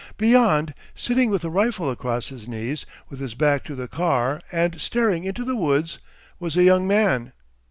Beyond, 0.17 0.73
sitting 0.95 1.29
with 1.29 1.43
a 1.43 1.49
rifle 1.51 1.91
across 1.91 2.29
his 2.29 2.47
knees, 2.47 2.87
with 3.09 3.19
his 3.19 3.35
back 3.35 3.63
to 3.65 3.75
the 3.75 3.87
car, 3.87 4.41
and 4.51 4.81
staring 4.81 5.25
into 5.25 5.45
the 5.45 5.55
woods, 5.55 5.99
was 6.39 6.57
a 6.57 6.63
young 6.63 6.87
man. 6.87 7.33